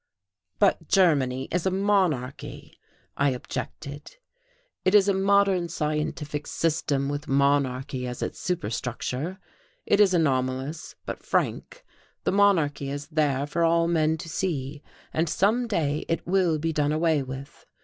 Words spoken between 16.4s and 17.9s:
be done away with.